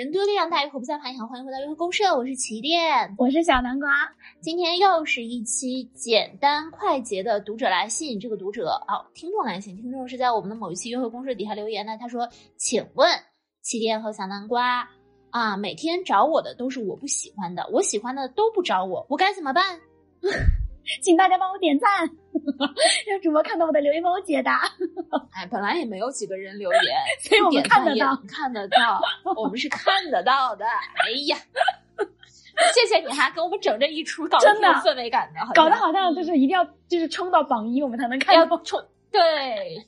[0.00, 1.10] 人多力量大，约会不再怕。
[1.10, 4.10] 你好，欢迎回到约会公社，我是起点，我是小南瓜。
[4.40, 8.18] 今天又是一期简单快捷的读者来信。
[8.18, 11.98] 这个读者哦，听众来信，听众是在我们的某一期约会公社底下留言的。
[11.98, 12.26] 他说
[12.56, 13.10] ：“请问
[13.60, 14.88] 起点和小南瓜
[15.28, 19.78] 啊，每天找我的都是我不喜欢的，我喜欢的都不找我，我该怎么办？”
[21.02, 22.08] 请大家帮我点赞，
[23.06, 24.62] 让主播看到我的留言，帮我解答。
[25.32, 26.82] 哎，本来也没有几个人留言，
[27.22, 29.00] 所以我们看得到，看得到，
[29.36, 30.64] 我们是看得到的。
[30.66, 31.36] 哎呀，
[32.74, 39.84] 谢谢你哈给我们整这一出，搞真的氛围感的，搞得好像就是一定要就是冲到榜一，我们才能看到冲对。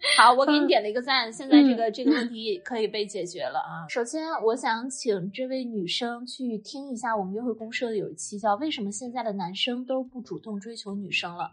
[0.16, 3.86] 好，我给你点了一个赞，现在这个这个问题可以被解决了啊。
[3.88, 11.44] 首先，我想请这位女生去听一下我们约会公社的有一期叫《为什么现在的男生都不主动追求女生了》。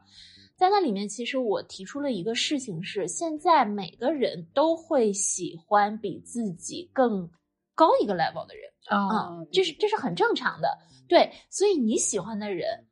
[0.56, 7.30] 在那里面，其实我提出了一个事情是，现在每个人都会喜欢比自己更
[7.76, 10.80] 高一个 level 的人啊，这是这是很正常的。
[11.10, 12.88] 对，所以你喜欢的人，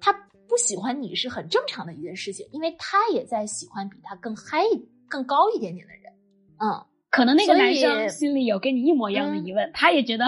[0.00, 0.12] 他
[0.48, 4.64] 不喜欢你是很正常的一件事情，因为他也在喜欢比他更嗨。
[5.08, 6.12] 更高一点点的人，
[6.58, 10.24] 嗯，可能那个男生心里有跟你一模一样的疑问，他也觉得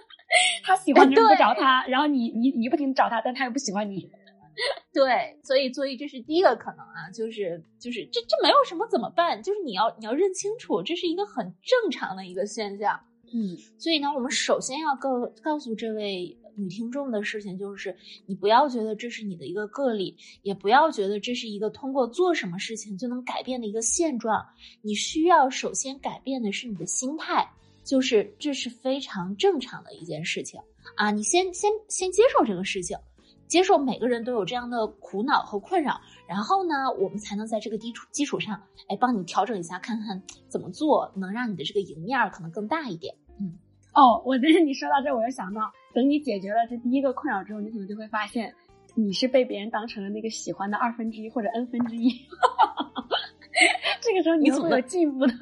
[0.64, 4.10] 他喜欢你不找他，然后你你你不停找他，但他又不喜欢你，
[4.92, 13.00] 对，所以所以这是第一个可能啊，就是就是这这没有什么怎么办，就是你要你要认清楚，这是一个很正常的一个现象，
[13.32, 15.10] 嗯，所以呢，我们首先要告
[15.42, 16.38] 告诉这位。
[16.56, 24.44] 女听众的事情就是，你不要觉得这是你的一个个例，也不要觉得这是一个通过做什么事情就能改变的一个现状。
[24.80, 27.48] 你需要首先改变的是你的心态，
[27.84, 30.60] 就是这是非常正常的一件事情
[30.96, 31.10] 啊！
[31.10, 32.98] 你先先先接受这个事情，
[33.46, 43.14] 接受每个人都有这样的苦恼和困扰，然后呢，我们才能在这个基础基础上，哎，帮你调整一下，看看怎么做能让你的这个赢面可能更大一点。
[43.40, 43.58] 嗯。
[43.94, 45.60] 哦，我觉得你说到这，我又想到，
[45.94, 48.54] 等你解决了这第一个困扰之后，你可能就会发现，
[48.94, 52.10] 你是被别人当成了那个喜欢的二分之一或者 n 分之一。
[54.00, 55.32] 这个时候你会有进步的，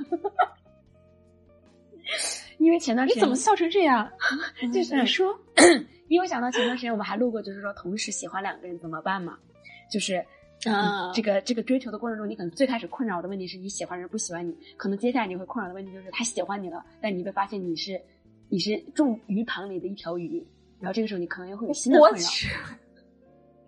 [2.58, 4.10] 因为前段时间你怎么笑成这样？
[4.72, 5.34] 就是你说，
[6.08, 9.38] 因为我想到前段时间我们还录过，就是说同时喜欢两个人怎么办嘛？
[9.90, 10.24] 就是
[10.66, 18.00] 嗯，这个这个追求的过程中，你可能最开始困扰的问题是你喜欢人不喜欢你，可能接下来你会困扰的问题就是他喜欢你了，但你会发现你是。
[18.50, 20.44] 你是种鱼塘里的一条鱼，
[20.80, 22.28] 然后这个时候你可能又会有新的困扰。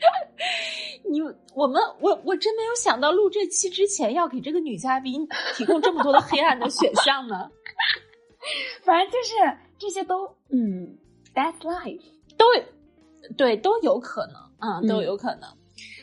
[1.08, 1.20] 你
[1.54, 7.48] 我们我我真没有想到录这期之前要给这个女嘉宾提供这么多的黑暗的选项呢。
[8.82, 9.34] 反正就是
[9.78, 10.98] 这些都嗯
[11.32, 12.02] ，That's life，
[12.36, 12.46] 都
[13.36, 15.48] 对都有可能啊，都有可能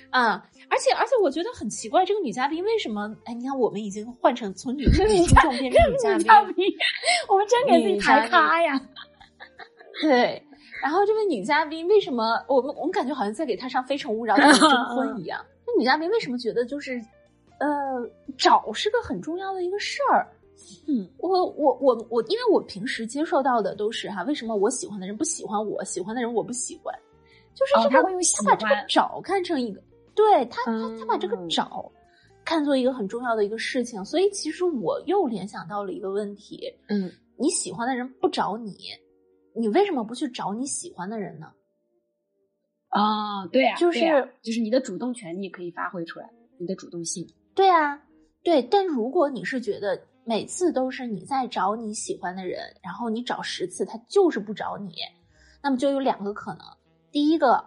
[0.09, 0.49] 啊。
[0.57, 3.15] 而且而且，我觉得很奇怪，这个女嘉宾为什么？
[3.25, 6.65] 哎，你看，我们已经换成从女 听众变成女嘉宾，
[7.27, 8.79] 我们真给自己抬咖呀！
[10.01, 10.41] 对，
[10.81, 12.43] 然后这位女嘉宾为什么？
[12.47, 15.43] 我们我们感觉好像在给她上《非诚勿扰》征婚 一样。
[15.65, 17.01] 那女嘉宾为什么觉得就是，
[17.59, 17.67] 呃，
[18.37, 20.27] 找是个很重要的一个事儿？
[20.87, 26.93] 嗯，我我我我，因为我平时接受到的都是哈，为什么我喜欢的人不喜欢我，喜欢的人我不喜欢？
[27.55, 29.81] 就是这个，他把这个找看成一个。
[30.19, 31.89] 对他，他他把这个找
[32.43, 36.59] 看作一个很重要的一个事情，所以其实我又联想到了一个问题，
[36.89, 38.75] 嗯，你喜欢的人不找你，
[39.55, 41.47] 你为什么不去找你喜欢的人呢？
[42.89, 43.99] 啊，对啊，就是
[44.41, 46.29] 就是你的主动权，你可以发挥出来，
[46.59, 47.25] 你的主动性。
[47.55, 48.03] 对啊，
[48.43, 54.95] 对，但如果你是觉得每次都是你在找你喜欢的人，然后你找十次他就是不找你，
[55.63, 56.65] 那么就有两个可能，
[57.09, 57.63] 第一个。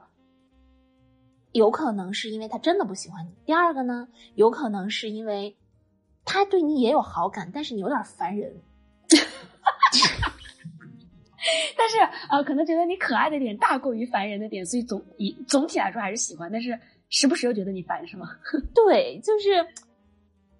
[1.52, 3.30] 有可能是因为他真的不喜欢你。
[3.44, 5.56] 第二个呢，有可能是因为
[6.24, 8.60] 他对你也有好感，但是你有点烦人。
[11.76, 11.98] 但是
[12.30, 18.28] 呃，可能觉得你可爱的点大过于烦人的点，所以总以总体来说还是喜欢，但是时不时又觉得你烦，是吗？
[18.74, 19.60] 对，就是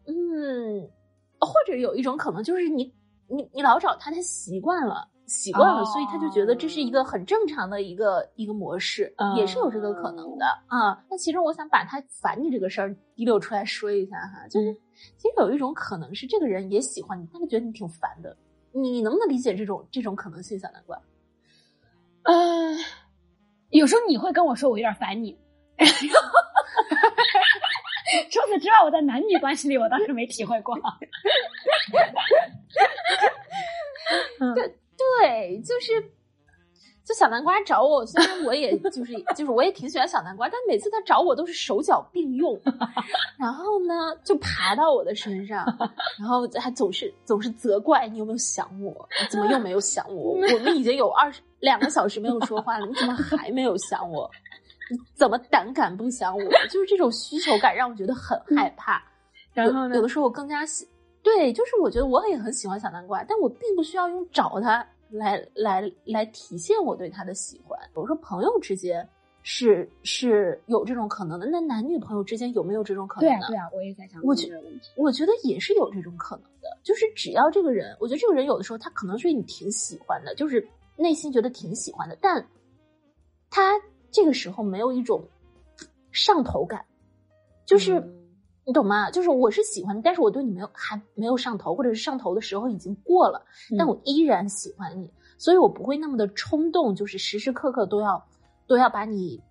[0.07, 0.91] 嗯，
[1.39, 2.93] 或者有一种可能就是你
[3.29, 5.09] 你你老找他，他习惯了。
[5.33, 11.03] 习惯了，所以他就觉得这是一个很正常的一个一个模式，也是有这个可能的啊。
[11.11, 14.73] 那其实我想把他烦你这个事儿滴溜出来说一下哈，就是
[15.17, 18.37] 其实有一种可能是这个人也喜欢你，但他觉得你挺烦的。
[18.73, 21.01] 你你能不能理解这种这种可能性，小南瓜？
[22.25, 22.79] 嗯，
[23.71, 25.37] 有时候你会跟我说我有点烦你，
[25.79, 25.87] 除
[28.49, 30.77] 此之外，我在男女关系里我倒是没体会过。
[34.55, 34.75] 对。
[35.21, 36.01] 对，就是
[37.05, 42.59] 就小南瓜找我，虽然我也就是就是我也挺喜欢小南瓜，但每次他找我都是手脚并用，
[43.37, 43.95] 然后呢
[44.25, 45.67] 就爬到我的身上，
[46.19, 50.35] 然后还总是总是责怪你有没有想我，怎么又没有想我？
[50.35, 54.31] 我们已经有二十两个小时没有说话了，你怎么还没有想我？
[54.91, 56.45] 你怎么胆敢不想我？
[56.71, 59.03] 就是这种需求感让我觉得很害怕。
[59.53, 60.87] 然后呢，有的时候我更加喜，
[61.23, 64.87] 对，就是我觉得我也很喜欢小南瓜，但我并不需要用找他。
[65.13, 67.79] 来来来，体现我对他的喜欢。
[67.95, 69.07] 我说朋友之间
[69.43, 73.47] 是是有这种可能的，那男女朋友之间有没有这种可能呢？
[73.47, 74.63] 对啊，对啊，我也在想我觉得
[74.97, 80.67] 我觉得也是有这种可能的，就是只要这个人，我觉得这个人有的时候他可能是你挺喜欢的，就是
[80.97, 82.47] 内心觉得挺喜欢的，但
[83.51, 83.81] 他
[84.11, 85.23] 这个时候没有一种
[86.11, 86.85] 上头感，
[87.67, 88.03] 就是。
[88.65, 89.11] 你懂吗？
[89.11, 93.45] 就是我是喜欢，但是我对你没有还没有上头，或者是上头的时候已经过了，
[93.77, 98.25] 但我依然喜欢你，所以我不会那么的冲动，就是时时刻刻都要
[98.69, 99.43] 都要把你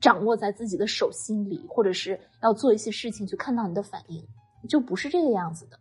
[0.00, 4.24] 掌握在自己的手心里，或者是要做一些事情去看到你的反应，
[4.68, 5.76] 就不是这个样子的。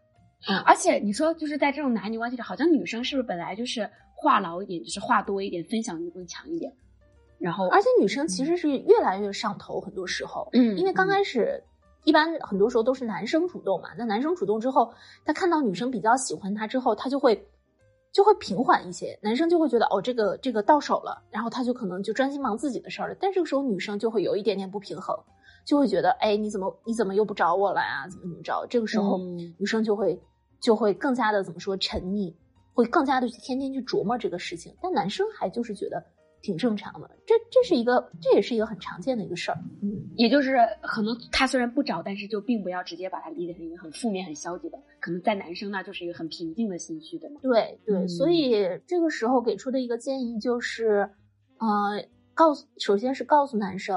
[0.50, 6.74] 嗯，而且你说就是在这种男女关系里，好像女生是不是本来就是话痨一点，就是话多一点，分享欲更强一点？
[7.38, 11.64] 然后，而且女生其实是越来越上头，很多时候，嗯，因为刚开始。
[12.04, 14.94] 一般很多时候都是男生主动嘛，那男生主动之后，
[15.26, 17.48] 他看到女生比较喜欢他之后，他就会
[18.12, 23.16] 就会平缓一些，男生就会觉得哦，这个这个到手了，然后他就可能就专心忙自己的事儿了。
[23.20, 25.18] 但这个时候女生就会有一点点不平衡，
[25.66, 28.08] 就会觉得哎，你怎么你怎么又不找我了呀？
[28.10, 28.66] 怎么怎么着？
[28.70, 30.22] 这个时候女生就会
[30.60, 32.34] 就会更加的怎么说沉溺，
[32.74, 34.76] 会更加的去天天去琢磨这个事情。
[34.82, 36.04] 但男生还就是觉得。
[36.44, 39.58] 挺正常的，这这是一个，这也是一个很常见的一个事儿。
[39.82, 44.78] 嗯，也就是可能他虽然不找，但是就并不要直接把它理解成一个很负面、很消极的。
[45.00, 47.40] 可能在男生那就是一个很平静的心绪，对吗？
[47.42, 48.52] 对对，所以
[48.86, 51.10] 这个时候给出的一个建议就是，
[51.60, 53.96] 呃，告诉，首先是告诉男生，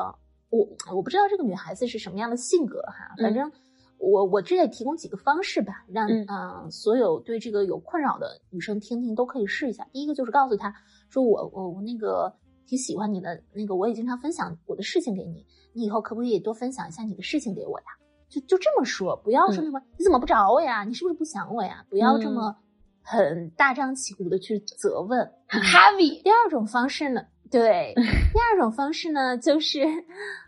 [0.50, 0.64] 我
[0.94, 3.50] 我不知道这个女孩子是什么样的性格哈，反正
[3.99, 9.84] 我我这里提供几个方式吧，让啊所有对这个有困扰的女生听听都可以试一下。
[9.92, 10.72] 第一个就是告诉她。
[11.08, 12.32] 说我我我那个
[12.66, 17.86] 挺喜欢你的，那个我也经常分享我的事情给你，你以后可不可以多分享一下你的事情给我呀？
[18.28, 20.82] 就就这么说，不要说什么你怎么不找我呀？
[20.84, 21.84] 你是不是不想我呀？
[21.88, 22.56] 不要这么
[23.02, 26.20] 很大张旗鼓的去责问，很 heavy。
[26.22, 27.94] 第二种方式呢，对，
[28.34, 29.84] 第二种方式呢，就是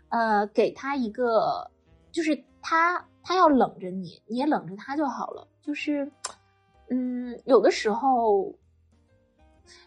[0.09, 1.71] 呃，给他一个，
[2.11, 5.47] 就是他他要冷着你，你也冷着他就好了。
[5.61, 6.11] 就是
[6.89, 8.53] 嗯，有的时候。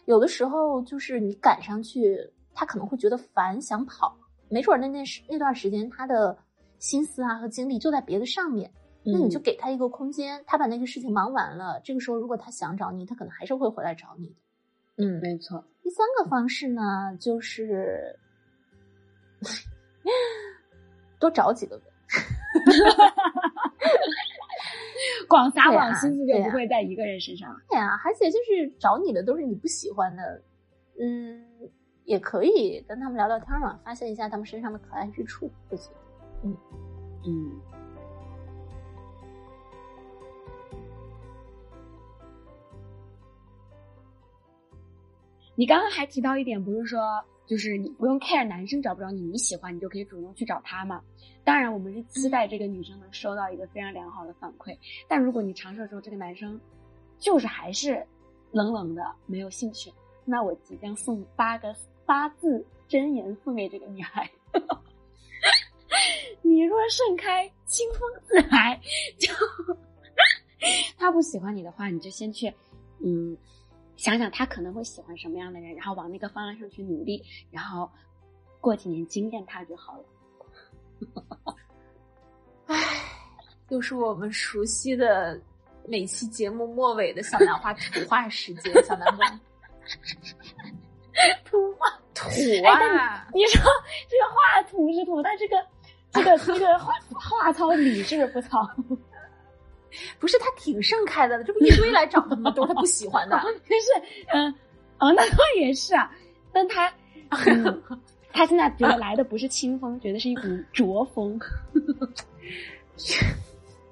[0.05, 4.17] 有的时候就是你赶上去，他可能会觉得烦，想跑。
[4.49, 6.37] 没准那那时那段时间，他的
[6.79, 8.71] 心思啊和精力就在别的上面。
[9.05, 11.81] 那你就给他一个空间，他把那个事情忙完了。
[11.83, 14.35] 这个时候，如果他想找你，他可能还是会回来找你的。
[14.97, 15.65] 嗯，没错。
[15.81, 16.81] 第三个方式呢，
[17.19, 18.17] 就是
[21.19, 21.83] 多找几个人。
[25.33, 27.59] 广撒网心思就不会在一个人身上。
[27.67, 30.43] 对呀，而且就是找你的都是你不喜欢的，
[30.99, 31.43] 嗯，
[32.03, 35.91] 也可以跟他们聊聊天嘛，发现一下他们身上的可爱之处不行。
[36.43, 36.55] 嗯
[37.25, 37.59] 嗯。
[45.55, 46.99] 你刚刚还提到一点，不是说。
[47.45, 51.01] 就是你不用 care 男生找不着你，你喜欢你就可以主动去找他嘛。
[51.43, 54.77] 当然，我们是期待这个女生能收到一个非常良好的反馈。
[55.09, 56.59] 但如果你尝试之后，这个男生
[57.19, 58.05] 就是还是
[58.51, 59.91] 冷冷的，没有兴趣，
[60.23, 64.29] 那我即将送八个八字真言送给这个女孩：
[66.41, 68.79] 你若盛开，清风自来。
[69.19, 69.33] 就
[70.97, 72.53] 他不喜欢你的话，你就先去，
[73.03, 73.37] 嗯。
[73.95, 77.89] 想想他可能会喜欢什么样的人，然后往那个方向上去努力，然后
[78.59, 80.03] 过几年惊艳他就好了。
[82.67, 82.77] 唉，
[83.69, 85.39] 又是我们熟悉的
[85.87, 89.25] 每期节目末尾的小南花 土话时间，小南花
[91.45, 92.29] 土话土
[92.65, 93.27] 啊！
[93.33, 93.61] 你说
[94.09, 95.63] 这个画土是土，但这个
[96.11, 98.67] 这个这个话话糙理智不糙。
[100.19, 102.51] 不是他挺盛开的，这不一堆来找他吗？
[102.51, 103.37] 都是他不喜欢的。
[103.67, 103.91] 就是，
[104.33, 104.53] 嗯，
[104.99, 106.11] 哦，那倒也是啊。
[106.51, 106.91] 但他，
[108.31, 111.39] 他现在觉得来的不是清风，觉得是一股浊风。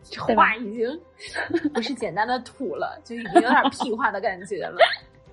[0.10, 1.02] 这话已经
[1.74, 4.78] 不是简单的土了，就已经有点屁话的感觉了。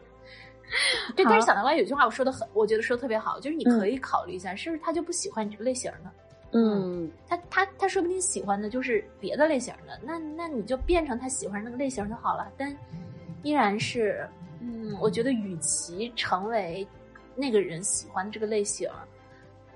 [1.16, 6.12] 对，但是小南瓜有句话我说的很，我觉得说的特别好，就是你可以考虑一下，是不是他就不喜欢你这个类型的。
[6.52, 12.50] 嗯，他他他说不定喜欢的就是别的类型的，那那你就变成他喜欢那个类型就好了。
[12.56, 12.74] 但
[13.42, 14.28] 依然是，
[14.60, 16.86] 嗯，我觉得与其成为
[17.34, 18.90] 那个人喜欢的这个类型，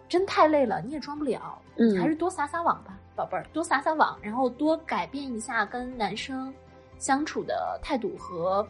[0.08, 1.60] 真太累了，你也装不了。
[1.76, 6.52] 嗯，还是多撒撒网吧，宝贝儿，多撒撒网，然后多改变一下跟男生
[6.98, 8.66] 相处的态度和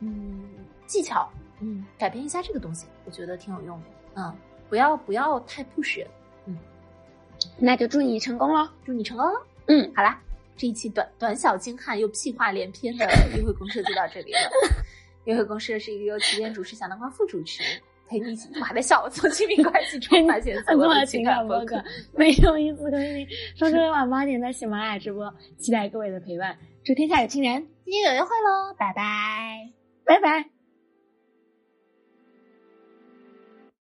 [0.00, 0.42] 嗯
[0.86, 3.86] 技巧，嗯，改变一下这个东西，我觉得挺有用的。
[4.14, 4.34] 嗯，
[4.68, 6.04] 不要不要太 push。
[6.44, 6.58] 嗯，
[7.58, 9.32] 那就祝你成功喽，祝你成功喽。
[9.66, 10.20] 嗯，好啦，
[10.56, 13.06] 这一期短短小精悍又屁话连篇的
[13.36, 14.38] 约会公社就到这里了。
[15.24, 17.62] 约会公社是一个由起点主持小南瓜副主持
[18.08, 21.82] 陪你一起，我还在笑，从亲密关系中发现所有的情感 博客，
[22.16, 29.70] 每周一次更新，双周六晚八点在喜马拉雅直播，期待各位的陪伴，祝天下有情人，今天有约会喽，拜拜，
[30.04, 30.51] 拜拜。